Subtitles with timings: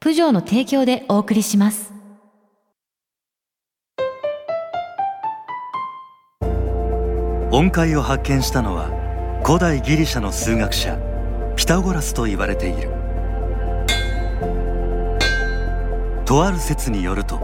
[0.00, 1.92] プジョーの提供でお送りします。
[7.50, 8.90] 音階を発見したのは
[9.44, 10.96] 古代ギリシャの数学者
[11.56, 12.90] ピタゴラスと言われている。
[16.24, 17.40] とある説によると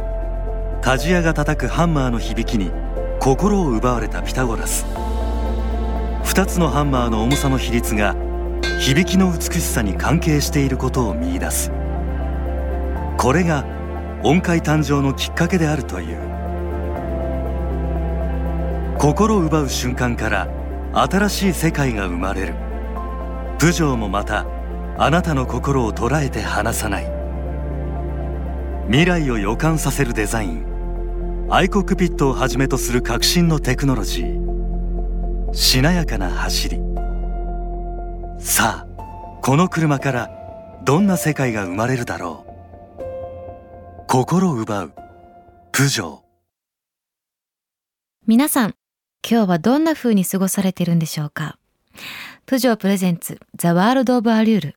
[0.80, 2.70] 鍛冶屋が叩くハンマーの響きに
[3.18, 4.86] 心を奪われたピタゴラス。
[6.22, 8.14] 2つのハンマーの重さの比率が
[8.78, 11.72] 響きの美しさに関係していることを見出す。
[13.24, 13.64] これが
[14.22, 16.18] 音階誕生のきっかけであるという。
[18.98, 20.46] 心奪う瞬間から
[20.92, 22.54] 新しい世界が生まれる。
[23.58, 24.44] プジョーもまた
[24.98, 27.10] あなたの心を捉えて離さない。
[28.88, 31.46] 未来を予感させるデザイン。
[31.48, 35.54] アイコックピットをはじめとする革新のテクノロジー。
[35.54, 36.78] しなやかな走り。
[38.38, 40.30] さあこの車から
[40.84, 42.53] どんな世界が生まれるだろう。
[44.16, 44.92] 心奪う。
[45.72, 46.18] プジョー
[48.28, 48.76] 皆さん、
[49.28, 51.58] 今日はどんな風に過ごされてるんでしょうか？
[52.46, 54.76] プジョープレゼンツザ・ワールド・オブ・アリュール。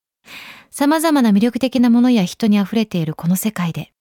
[0.72, 3.92] 様々な魅力的なものや人に溢れているこの世界で、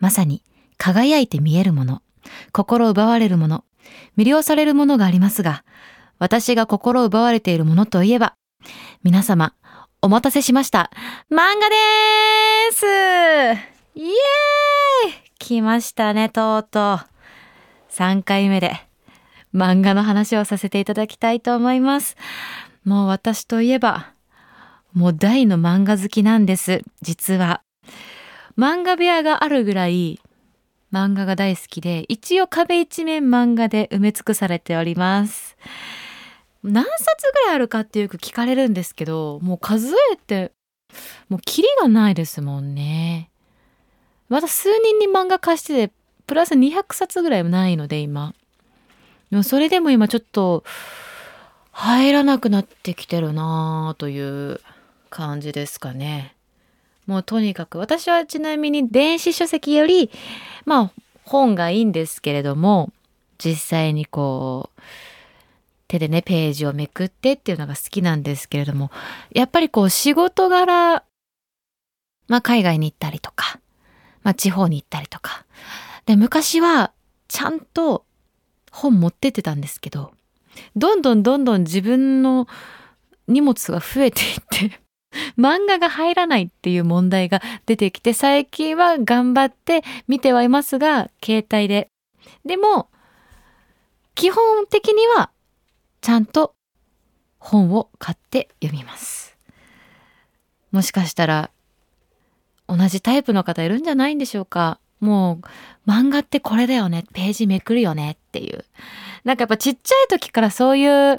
[0.00, 0.42] まさに
[0.78, 2.00] 輝いて見えるもの、
[2.52, 3.64] 心奪われるもの、
[4.16, 5.62] 魅了されるものがありますが、
[6.18, 8.34] 私が心奪われているものといえば、
[9.02, 9.52] 皆様、
[10.00, 10.90] お待たせしました。
[11.30, 12.86] 漫画でーす！
[13.96, 14.65] イエーイ！
[15.38, 16.98] 来ましたね、とうとう。
[17.92, 18.86] 3回目で
[19.54, 22.16] 漫画の話をさせていただきたいと思います。
[22.84, 24.12] もう私といえば、
[24.92, 27.62] もう大の漫画好きなんです、実は。
[28.58, 30.20] 漫画部屋があるぐらい
[30.92, 35.56] 漫画が大好きで、一応壁一面漫画で埋め尽くされております。
[36.62, 40.52] 何冊ぐらいあるかってよく聞かれるんですけど、もう数えて、
[41.28, 43.30] もうキリがないですもんね。
[44.28, 45.94] また数人に漫画貸してて、
[46.26, 48.34] プラス200冊ぐらいもないので今。
[49.30, 50.64] でもそれでも今ちょっと
[51.72, 54.60] 入らなくなってきてるなあという
[55.10, 56.34] 感じですかね。
[57.06, 60.10] もうとにかく私はちなみに電子書籍より
[60.64, 60.90] まあ
[61.24, 62.90] 本がいいんですけれども
[63.38, 64.80] 実際にこう
[65.86, 68.90] 手でねページをめくってっていうのが好きなんですけれども
[69.30, 71.04] やっぱりこう仕事柄
[72.26, 73.60] まあ海外に行ったりとか
[74.26, 75.46] まあ地方に行ったりとか。
[76.04, 76.92] で昔は
[77.28, 78.04] ちゃんと
[78.72, 80.12] 本持ってってたんですけど
[80.74, 82.48] どんどんどんどん自分の
[83.28, 84.80] 荷物が増えていって
[85.38, 91.88] 漫画が入らないっていう問題が出てきて最近は頑張って見てはいますが携帯で。
[92.44, 92.90] でも
[94.16, 95.30] 基本的には
[96.00, 96.54] ちゃんと
[97.38, 99.36] 本を買って読みます。
[100.72, 101.50] もしかしたら
[102.68, 104.78] 同じタイプの方いるんじゃないんでしょうか。
[105.00, 105.40] も
[105.86, 107.04] う漫画ってこれだよね。
[107.12, 108.64] ページめくるよねっていう。
[109.24, 111.18] なんかやっぱちっちゃい時からそういう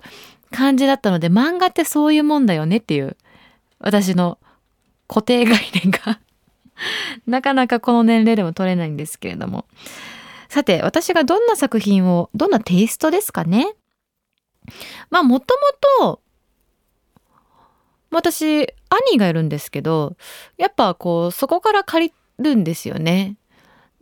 [0.52, 3.18] 感じだったので漫画ってそういうもんだよねっていう。
[3.80, 4.40] 私の
[5.07, 6.19] 固定概念が。
[7.25, 9.66] なかなかこの年齢でも取れないんですけれども。
[10.50, 13.74] さて私がどんな作品をどんなテイストですかね。
[15.10, 15.54] まあもと
[16.01, 16.22] もと
[18.12, 20.15] 私兄がいるんですけど
[20.57, 23.38] やっぱこうそこから借りるんですよね。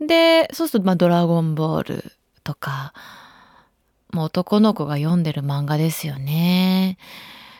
[0.00, 2.12] でそうすると、まあ「ドラゴンボール」
[2.44, 2.92] とか
[4.12, 6.98] もう男の子が読んでる漫画ですよね。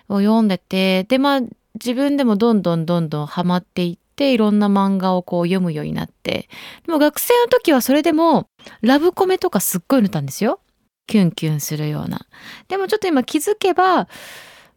[0.08, 1.40] を読んでてでまあ
[1.74, 6.48] 自分でもどんどんどんどんハマっていっていろんな漫画をこう読むようになって
[6.86, 8.48] でも学生の時はそれでも
[8.80, 10.60] ラブコメとかすっごい読んでたんですよ。
[11.06, 12.26] キュンキュンするような。
[12.68, 14.08] でもちょっと今気づけば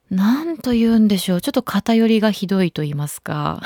[0.10, 3.62] 何と言うんでしょうちょっと偏りがひどいと言いますか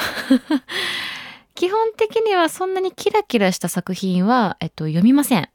[1.56, 5.50] 基本的にはそんなにキラキラした作品は、えっと、読みません。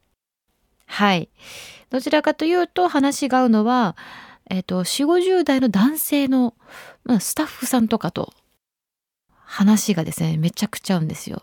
[0.87, 1.29] はい。
[1.90, 3.96] どちらかというと話が合うのは、
[4.49, 6.55] えっと、4、50代の男性の、
[7.05, 8.32] ま、スタッフさんとかと
[9.31, 11.43] 話がですね、めちゃくちゃ合うんですよ。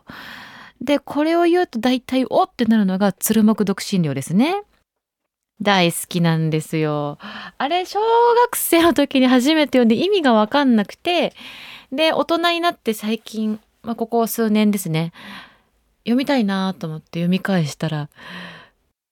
[0.81, 4.63] で、これを言うと大体おってなるのが鶴木独身寮ですね。
[5.61, 7.17] 大好きなんですよ。
[7.57, 7.99] あれ、小
[8.43, 11.33] 学生の時に初めて読んで意味がわかんなくて、
[11.91, 15.13] で、大人になって最近、まあ、ここ数年ですね、
[16.03, 18.09] 読みたいなと思って読み返したら、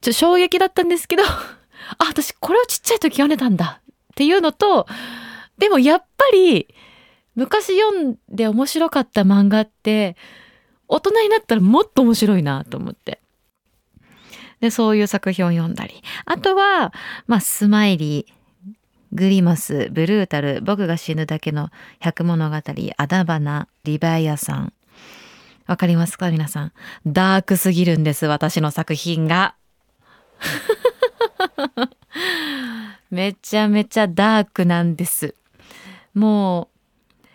[0.01, 1.23] ちょ、衝撃だったんですけど、
[1.97, 4.85] あ、私これをちっちゃい時読んでたんだっていうのと、
[5.57, 6.67] でもやっぱり、
[7.35, 10.17] 昔読んで面白かった漫画って、
[10.87, 13.22] 大人になったらもっと面白いなと思って。
[14.63, 16.01] で、そういう作品を読んだり。
[16.23, 16.93] あとは、
[17.27, 18.33] まあ、スマイリー、
[19.11, 21.69] グリマス、ブルータル、僕が死ぬだけの
[21.99, 22.55] 百物語、
[22.95, 24.71] アダバナ、リバイアさん。
[25.67, 26.31] わかりますか？
[26.31, 26.71] 皆さん。
[27.05, 29.55] ダークすぎるんです、私の作品が。
[33.11, 35.35] めちゃめちゃダークなんです。
[36.13, 36.69] も
[37.19, 37.25] う、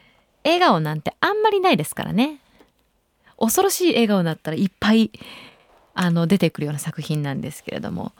[0.44, 2.40] 笑顔なんてあんまりないですからね。
[3.38, 5.10] 恐ろしい笑顔だったらいっぱい
[6.00, 8.12] あの出てくるような作品なんですけれども。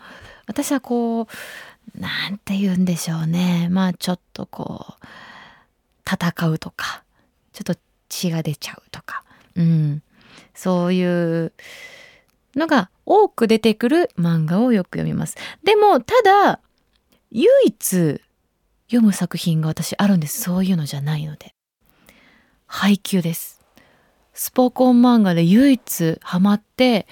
[0.49, 1.29] 私はこ
[1.97, 3.69] うなんて言うんでしょうね。
[3.71, 5.07] まあちょっとこう
[6.05, 7.05] 戦うとか
[7.53, 9.23] ちょっと血が出ちゃうとか、
[9.55, 10.03] うん、
[10.55, 11.53] そういう
[12.57, 15.37] のが多く出てくる漫画をよく読みます。
[15.63, 16.61] でもただ
[17.31, 18.21] 唯一
[18.89, 20.41] 読む作品が私あるんです。
[20.41, 21.55] そういうのじゃないので。
[22.67, 23.61] 配給です。
[24.35, 27.07] スポコン漫画で唯一ハマって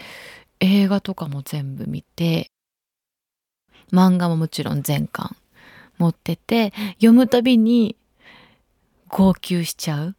[0.60, 2.50] 映画とかも全部見て
[3.92, 5.36] 漫画ももちろん全巻
[5.98, 7.96] 持ってて読むたびに
[9.08, 10.16] 号泣しちゃう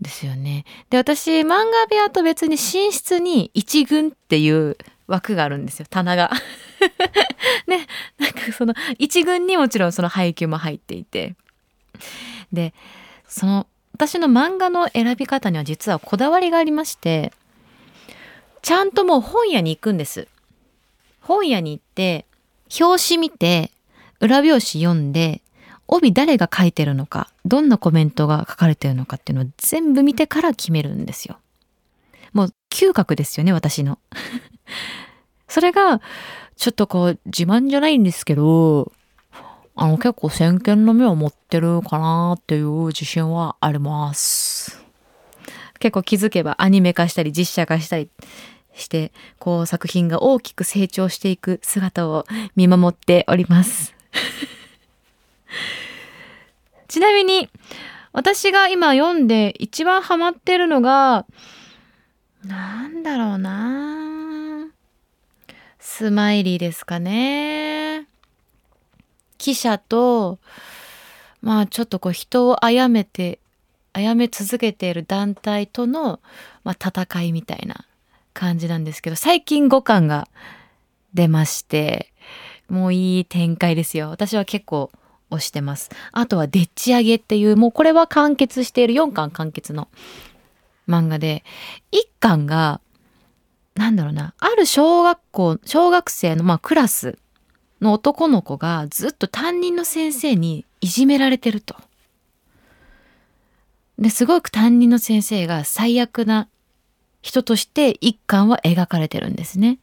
[0.00, 0.64] ですよね。
[0.90, 4.76] で私漫画部屋と別に寝室に一軍っていう
[5.06, 6.30] 枠があるんですよ棚が。
[7.66, 7.86] ね
[8.18, 11.36] なんかその一軍にもちろんその配給も入っていて
[12.52, 12.74] で
[13.26, 17.32] その私の漫画の選び方には実はこだわりがありまして
[18.64, 20.26] ちゃんともう本屋に行くんです。
[21.20, 22.24] 本屋に行って、
[22.80, 23.70] 表紙見て、
[24.20, 25.42] 裏表紙読んで、
[25.86, 31.36] 帯誰が書いてるのか、どんなコメントが書かれてるのかっていうのを全部見てから決めるんですよ。
[32.32, 33.98] もう嗅覚ですよね、私の。
[35.46, 36.00] それが、
[36.56, 38.92] ちょっとこう、自慢じゃないんですけど、
[39.76, 44.82] あの、結構先見の目を持ってるかなっていう自信はあります。
[45.80, 48.08] 結構気づけばアニメ化したり実写化したり
[48.74, 52.26] してこう作品が大きく成長していく姿を
[52.56, 53.94] 見守っております。
[56.88, 57.48] ちなみに
[58.12, 61.26] 私が今読んで一番ハマってるのが
[62.44, 64.68] なんだろうな。
[65.78, 68.06] スマイリーですかね。
[69.38, 70.38] 記者と
[71.42, 73.38] まあちょっとこう人を殺めて
[73.94, 76.20] 殺め続けている団体との、
[76.64, 77.84] まあ、戦いみたいな。
[78.34, 80.28] 感じなんですけど、最近5巻が
[81.14, 82.12] 出まして、
[82.68, 84.10] もういい展開ですよ。
[84.10, 84.90] 私は結構
[85.30, 85.90] 推してます。
[86.12, 89.88] あとは、でっち上げっていう、もうこれは完結している4巻完結の
[90.88, 91.44] 漫画で、
[91.92, 92.80] 1巻が、
[93.74, 97.18] なんだろうな、ある小学校、小学生のまあクラス
[97.80, 101.76] の男の子がずっと担任の先生にいじめられてると。
[103.98, 106.48] ですごく担任の先生が最悪な
[107.24, 109.78] 人として1巻は描かれてるんですね。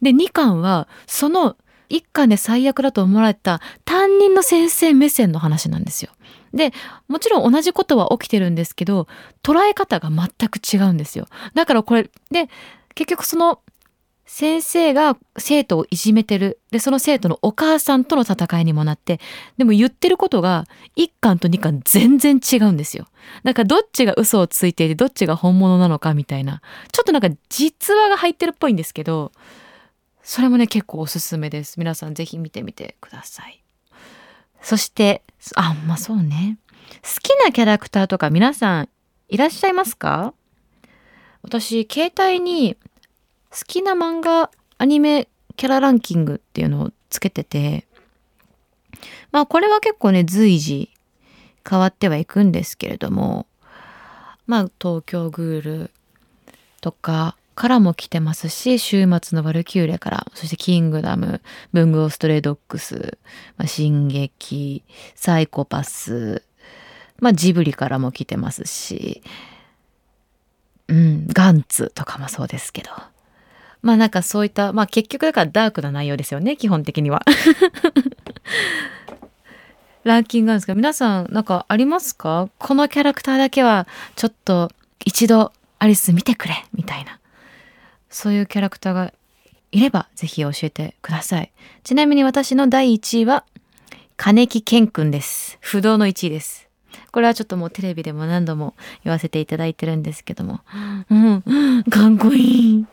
[0.00, 1.56] で、2巻はその
[1.90, 6.12] 1巻で最悪だと思われた担任の先生目線の話なんですよ。
[6.54, 6.72] で、
[7.08, 9.08] もちろん同じことは起きてるんですけど、
[9.42, 11.26] 捉え方が全く違うんですよ。
[11.54, 12.48] だからこれ、で、
[12.94, 13.60] 結局その
[14.32, 16.60] 先生が生徒をいじめてる。
[16.70, 19.20] で、その生徒のお母さんとの戦いにもなって、
[19.58, 23.08] でも言ってることが1巻と2巻全然違うんですよ。
[23.42, 26.62] だかどっちが嘘をついていてどっちが本物なのかみたいな。
[26.92, 29.32] ちょっとなんか実話が入ってるっぽいんですけど、
[30.22, 31.80] それもね結構おすすめです。
[31.80, 33.62] 皆さんぜひ見てみてください。
[34.62, 35.24] そして、
[35.56, 36.56] あん、まあそうね。
[37.02, 38.88] 好きなキャラクターとか皆さん
[39.28, 40.34] いらっしゃいますか？
[41.42, 42.76] 私、携帯に
[43.50, 47.86] 好きな漫画アニメキャラランキングっていうのをつけてて
[49.32, 50.90] まあこれは結構ね随時
[51.68, 53.46] 変わってはいくんですけれども
[54.46, 55.90] まあ東京グール
[56.80, 61.42] とかからも来てますし週末のバルキューレからそしてキングダム
[61.72, 63.18] 文豪ストレイドックス、
[63.58, 64.82] まあ、進撃
[65.14, 66.42] サイコパス
[67.18, 69.22] まあジブリからも来てますし
[70.88, 72.90] うんガンツとかもそうですけど。
[73.82, 77.24] まあなんかそういった、まあ結局だからダークな内容ですよね、基本的には。
[80.04, 82.48] ランキングなんですけど、皆さんなんかありますか？
[82.58, 84.72] このキャラクターだけはちょっと
[85.04, 87.18] 一度アリス見てくれみたいな。
[88.08, 89.12] そういうキャラクターが
[89.72, 91.52] いればぜひ教えてください。
[91.84, 93.44] ちなみに私の第1位は
[94.16, 95.58] 金木健くんです。
[95.60, 96.68] 不動の1位です。
[97.12, 100.60] これはちょっともうテレビでも何度も言わせていただいてるんですけども。
[101.10, 101.42] うん、
[101.90, 102.86] かっこいい。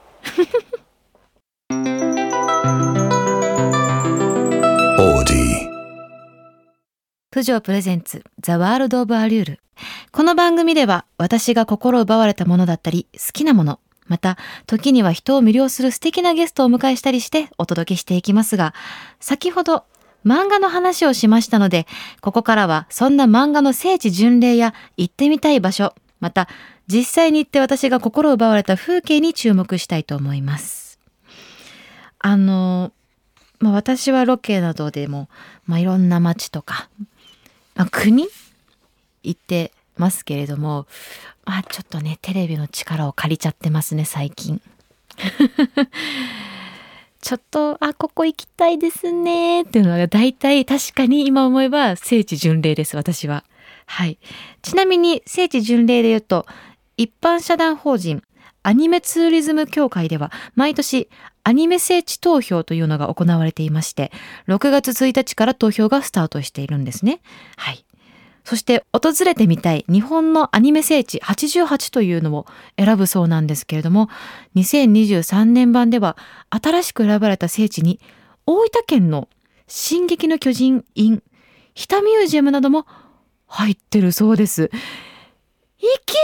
[7.38, 9.60] プジョープレゼンツザワールドオブアリュール。
[10.12, 18.74] この番組では私が心奪われたものだったり好きなもの、また時には人を魅了する素敵なゲストをお迎えしたりしてお届けしていきますが、
[19.20, 19.84] 先ほど
[20.26, 21.86] 漫画の話をしましたので、
[22.22, 26.48] ここからはそんな漫画の聖地巡礼や行ってみたい場所、また
[26.88, 30.87] 実際に行って私が心奪われた風景に注目したいと思います。
[32.20, 32.92] あの、
[33.60, 35.30] まあ、私はロケなどでも、
[35.66, 36.90] まあ、いろんな街とか、
[37.76, 38.28] まあ、国
[39.24, 40.86] 行ってますけれども、
[41.46, 44.62] まあ、ちょっとね、テレビの力を借りちゃってますね、最近。
[47.22, 53.44] ちょっと、あ、ここ行きたいですねっていうのが大体確かに今思えば聖地巡礼です、私は。
[53.86, 54.18] はい。
[54.62, 56.46] ちなみに聖地巡礼で言うと、
[56.96, 58.24] 一般社団法人
[58.64, 61.10] アニメツーリズム協会では毎年
[61.44, 64.12] アニメ聖地投票というのが行われていまして、
[64.48, 67.22] 6月1日から投票がスタートしているんですね。
[67.56, 67.86] はい。
[68.44, 72.46] そして訪れてみたい日本のアニメ聖地88というのを
[72.78, 74.10] 選ぶそうなんですけれども、
[74.56, 76.18] 2023年版では
[76.50, 78.00] 新しく選ばれた聖地に
[78.46, 79.28] 大分県の
[79.68, 81.22] 進撃の巨人 in
[81.74, 82.88] 日田ミュージアムなども
[83.48, 84.72] 入ってるそうです。
[85.80, 86.16] 行き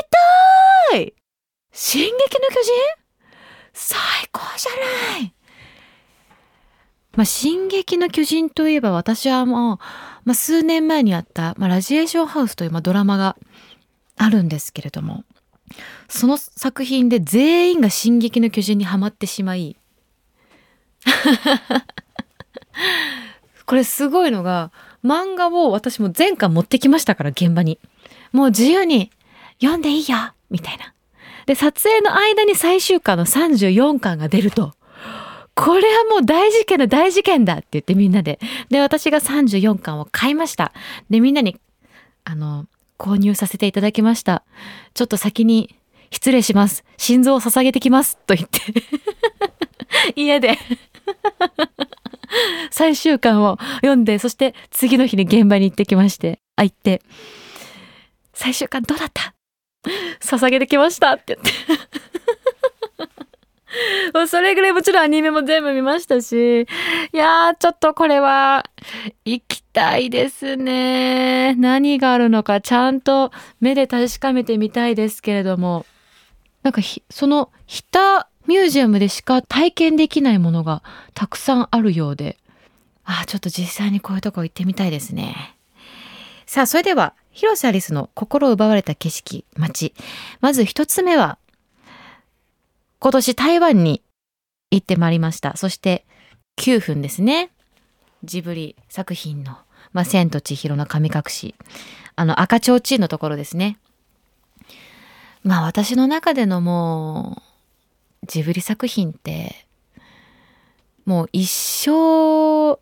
[0.92, 1.13] たい
[1.74, 2.72] 進撃の巨人？
[3.74, 4.00] 最
[4.32, 5.34] 高じゃない
[7.15, 9.77] まあ、進撃の巨人といえば私はもう、
[10.25, 13.36] まあ、数年前にあった、まあ、ラジエーションハウスという、まあ、ドラマが
[14.18, 15.24] あるんですけれども、
[16.08, 19.77] その作品で全員が進撃の巨人にはまってしまい、
[23.65, 24.72] これすごいのが、
[25.03, 27.80] 漫画を私も全巻持ってきましたから、現場に。
[28.32, 29.12] もう自由に
[29.60, 30.18] 読んでいいよ
[30.50, 30.94] みたいな。
[31.45, 34.73] で、撮影の間に最終巻の34巻が出ると、
[35.55, 38.39] これはもう大事件だ大事件だって言ってみんなで。
[38.69, 40.73] で、私が34巻を買いました。
[41.09, 41.57] で、みんなに、
[42.23, 42.65] あの、
[42.97, 44.43] 購入させていただきました。
[44.93, 45.75] ちょっと先に
[46.09, 46.83] 失礼します。
[46.97, 48.17] 心臓を捧げてきます。
[48.25, 48.62] と言って
[50.15, 50.57] 家で
[52.71, 57.01] 最終巻を読んで、そして次の日に現場に行ってきまして、あ、行って、
[58.33, 59.33] 最終巻どうだった？
[60.20, 61.52] 捧げてきましたって言って
[64.13, 66.66] もうそれぐらいもちろんアニメも全部見ましたし、い
[67.12, 68.66] やー、ちょっとこれは、
[69.25, 71.56] 行きたいですね。
[71.56, 75.86] 何があるのか、ちゃんと目で確かめてみたいですけれども、
[76.62, 82.38] なんかその、ヒタミュージアムでしか体験できないものがたくさんあるようで、
[83.06, 85.56] ああ、ちょっと実際にこういうとこ行ってみたいですね。
[86.46, 89.94] さあ、それでは、広瀬アリスの心奪われた景色、街。
[90.40, 91.38] まず一つ目は、
[93.00, 94.02] 今年台湾に
[94.72, 95.58] 行ってまいりました。
[95.58, 96.06] そして
[96.58, 97.52] 9分ですね。
[98.24, 99.58] ジブリ作品の、
[99.92, 101.56] まあ、千と千尋の神隠し。
[102.16, 103.78] あの赤ちょうちんのところですね。
[105.44, 107.42] まあ私の中でのも
[108.24, 109.66] うジブリ作品って
[111.06, 112.80] もう一生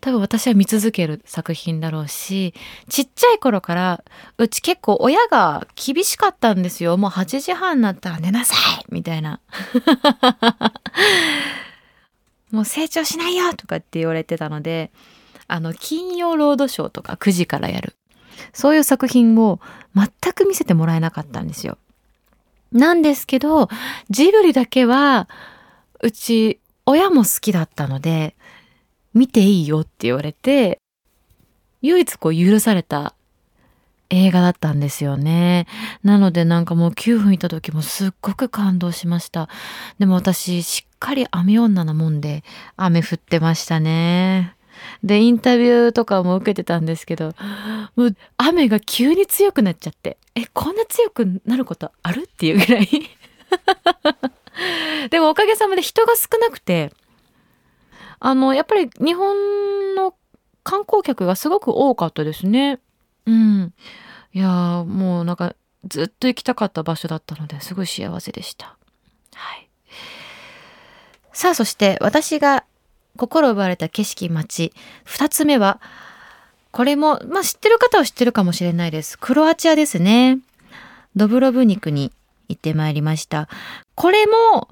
[0.00, 2.54] 多分私は見続ける作品だろうし、
[2.88, 4.04] ちっちゃい頃から、
[4.38, 6.96] うち結構親が厳しかったんですよ。
[6.96, 9.40] もう8時半になったら寝なさいみたいな。
[12.50, 14.90] もう成長しないよとかって言われてたので、
[15.46, 17.94] あの、金曜ロードショーとか9時からやる。
[18.54, 19.60] そういう作品を
[19.94, 21.76] 全く見せてもらえなかったんですよ。
[22.72, 23.68] なんですけど、
[24.08, 25.28] ジブリだけは、
[26.02, 28.34] うち親も好きだったので、
[29.14, 30.78] 見ていいよって言われて、
[31.82, 33.14] 唯一こう許された
[34.10, 35.66] 映画だったんですよね。
[36.02, 39.48] なのでなんかもう9分いた時もすっごく感動しました。
[39.98, 42.44] でも私しっかり雨女なもんで
[42.76, 44.54] 雨降ってましたね。
[45.04, 47.34] で、インタビューとかも受けてたんですけど、
[47.96, 52.22] もう雨が急に強くなっちゃって、え、こんな強くなることある？
[52.22, 52.88] っていうぐらい
[55.10, 56.92] でもおかげさまで人が少なくて、
[58.20, 60.14] あの、やっぱり日本の
[60.62, 62.78] 観光客がすごく多かったですね。
[63.26, 63.74] うん。
[64.32, 68.76] いやもうなんかずっと行きたかった場所だったのですごい幸せでした。
[69.34, 69.68] はい。
[71.32, 72.64] さあそして私が
[73.16, 74.72] 心奪われた景色街
[75.06, 75.80] 2つ目は
[76.70, 80.38] これもまあ知ってる方は知ってるかもしれないですクロアチアですね
[81.16, 82.12] ドブロブニクに
[82.48, 83.48] 行ってまいりました
[83.94, 84.68] これも、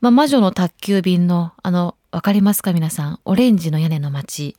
[0.00, 3.20] まあ、魔女の宅急便のあのわかりますか皆さん？
[3.24, 4.54] オレンジの屋根の街。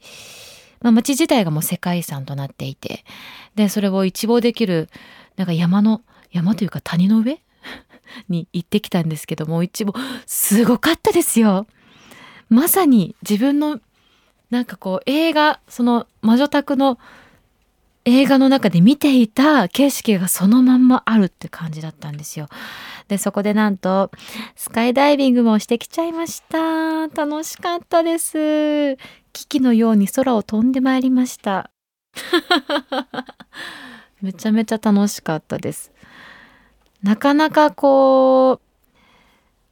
[0.81, 3.05] まあ、街自体がもう世界遺産となっていて。
[3.53, 4.89] でそれを一望できる
[5.37, 7.39] なんか山の山というか谷の上？
[8.27, 9.93] に行ってきたんですけども一望。
[10.25, 11.67] すごかったですよ。
[12.49, 13.79] まさに自分の
[14.49, 16.97] なんかこう映画その魔女宅の
[18.05, 22.49] 映画の中で見ていた景色がそのまんまあるって感じだったんですよ。
[23.13, 24.09] でそこでなんと
[24.55, 27.07] スカイダイビングもしてきちゃいました。
[27.09, 28.97] 楽しかったです。
[29.33, 31.69] 危機のように空を飛んでまいりました。
[34.19, 35.91] めちゃめちゃ楽しかったです。
[37.03, 38.61] なかなかこう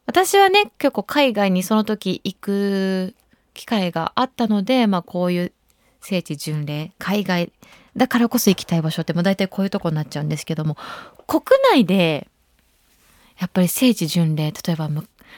[0.06, 3.16] 私はね結構海外にその時行く
[3.54, 5.52] 機会があったので、まあ、こういう
[6.00, 7.52] 聖地巡礼海外
[7.96, 10.76] だからこそ行きたい場所ってもう大体こういうとこになっちゃうんですけども
[11.26, 12.28] 国内で
[13.38, 14.88] やっぱり聖地巡礼例えば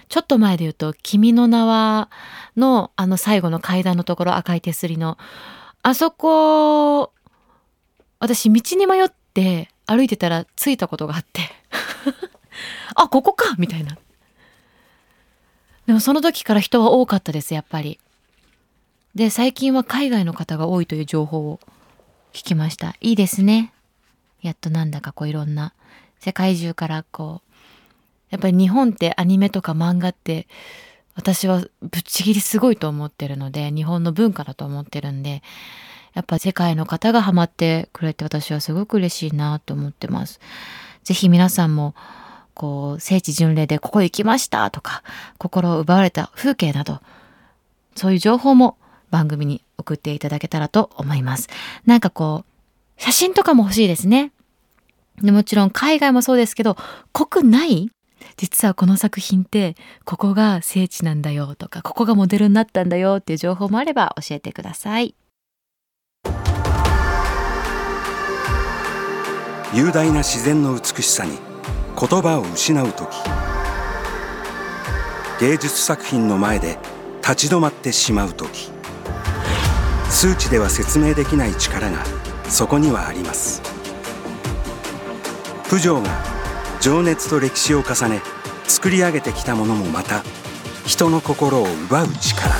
[0.08, 2.10] ちょっと前で言うと「君の名は」
[2.56, 5.18] のあの最後の階段のところ赤い手すりの
[5.82, 7.12] あそこ
[8.18, 11.42] 私道に迷って歩いてたら着いたことがあって
[12.94, 13.98] あここかみたいな。
[15.86, 18.00] でもその時から人は多かったですやっぱり。
[19.14, 21.60] で最近は海外の方が多いという情報を
[22.32, 22.96] 聞きました。
[23.00, 23.72] いいですね。
[24.40, 25.74] やっとなんだかこういろんな
[26.18, 27.54] 世界中からこう
[28.34, 30.48] やっぱり日本ってアニメとか漫画って
[31.14, 35.40] 私はぶっちぎりすごいと思ってるので日本の文化だと思ってるんで
[36.14, 40.40] やっぱ世界の方がハマってくれて私はすごく嬉しいなと思ってます。
[41.04, 41.94] ぜひ皆さんも
[42.54, 45.04] こう聖地巡礼でここ行きましたとか
[45.38, 46.98] 心を奪われた風景など
[47.94, 48.76] そういう情報も
[49.10, 51.48] 番組に送っていただけたらと思います。
[51.86, 52.44] なんかこ
[52.98, 54.32] う写真とかも欲しいですね。
[55.22, 56.76] でもちろん海外もそうですけど
[57.12, 57.90] 国内
[58.36, 65.14] 実はこの作品ってここが聖地なんだよとかここがモデルになったんだよっていう情報もあれば教えてください。
[69.74, 71.32] 雄大な自然の美しさに
[71.98, 73.08] 言葉を失う時
[75.40, 76.78] 芸術作品の前で
[77.22, 78.70] 立ち止まってしまう時
[80.08, 82.04] 数値では説明できない力が
[82.48, 83.62] そこにはあります
[85.68, 86.33] プジョーが
[86.84, 88.20] 情熱と歴史を重ね
[88.68, 90.22] 作り上げてきたものもまた
[90.84, 92.54] 人の心を奪う力。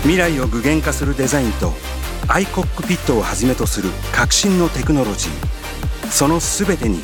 [0.00, 1.72] 未来を具現化するデザインと
[2.26, 6.08] アイコックピットをはじめとする革新のテクノロジー。
[6.08, 6.98] その全てに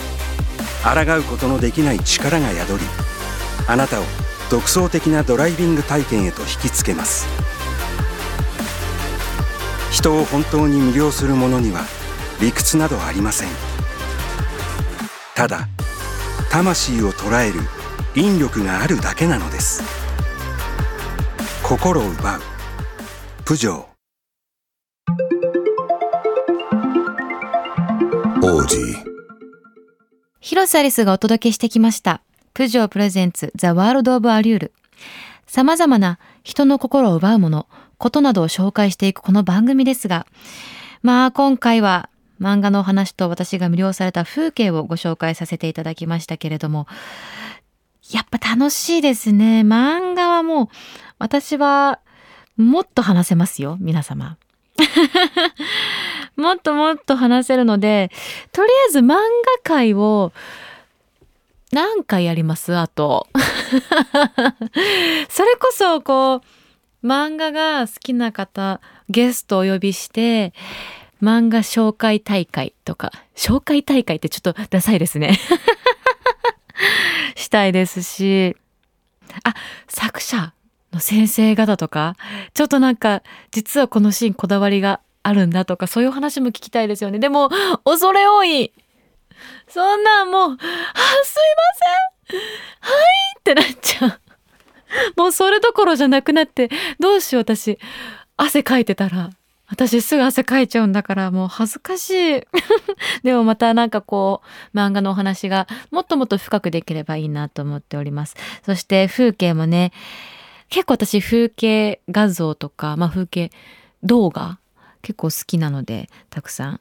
[0.83, 2.85] 抗うことのできない力が宿り
[3.68, 4.05] あなたを
[4.51, 7.29] 独創的なドライビング体験へと引きつけます。
[9.92, 11.83] 人を本当に魅了するものには
[12.40, 13.78] 理屈などありません。
[15.38, 15.68] ただ
[16.51, 17.61] 魂を捉える
[18.16, 19.85] 引力があるだけなのです。
[21.62, 22.40] 心を奪う。
[23.44, 23.87] プジョー。
[28.42, 28.77] 王子。
[30.40, 32.20] 広瀬アリスがお届けしてきました。
[32.53, 34.72] プジョープレゼンツザワールドオブアリュール。
[35.46, 40.27] 様々な人の心を奪うものことなどを紹介していくこの番組ですが
[41.03, 46.87] まあ今回は漫画の話と私が魅了された風景をご紹介させていただきましたけれども
[48.11, 49.61] やっぱ楽しいですね。
[49.61, 50.68] 漫画はもう
[51.18, 52.01] 私は
[52.57, 53.77] もっと話せますよ。
[53.81, 54.38] 皆様。
[56.37, 58.11] もっともっと話せるので
[58.53, 59.18] とりあえず漫画
[59.62, 60.33] 界を
[61.72, 62.74] 何回やります？
[62.74, 63.27] あと。
[65.29, 70.55] それこそこう漫画が好きな方ゲストをお呼びして
[71.23, 75.39] 漫画紹介大会とか紹介大会ってちょっとダサいですね。
[77.35, 78.57] したいですし。
[79.45, 79.55] あ
[79.89, 80.53] 作者
[80.93, 82.17] の先生方とか
[82.55, 87.19] ちょっとなんか実はこのシーンこだわりがあるんだとかそういう話も聞きたいですよね。
[87.19, 87.51] でも
[87.85, 88.73] 恐れ多い。
[89.69, 90.65] そんなんもう「あすいま
[92.31, 92.41] せん。
[92.81, 93.03] はい」
[93.39, 94.21] ってなっちゃう。
[95.17, 97.79] もうそれどころじゃなくなってどうしよう私。
[98.37, 99.31] 汗かいてたら。
[99.69, 102.43] 私すぐ汗かいちゃうんだからもう恥ずかしい
[103.23, 104.43] でもまたなんかこ
[104.75, 109.93] う漫画のお話がもっともっと深くできればいいなと思っておりますそして風景もね
[110.71, 113.51] 結構私風景画像とか、まあ、風景
[114.03, 114.59] 動画
[115.03, 116.81] 結構好きなのでたくさん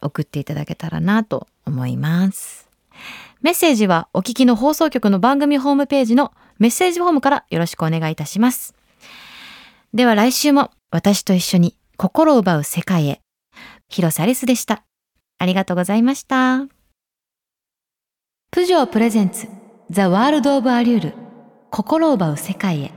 [0.00, 2.68] 送っていただけたらなと思います。
[3.40, 8.74] メッセージはお聞きの放送局の番組ホームページのメッセージフォームからよろしくお願いいたします。
[9.94, 13.20] では来週も私と一緒に心を奪う世界へ。
[13.88, 14.82] 広瀬アリスでした。
[15.38, 16.66] ありがとうございました。
[18.50, 19.46] プジョープレゼンツ
[19.88, 21.14] ザワールドオブアリュール
[21.70, 22.90] 心を奪う世界へ。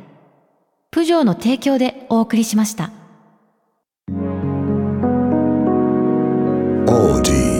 [0.89, 2.89] プジョーの提供でお送りしました。
[6.87, 7.54] Audi.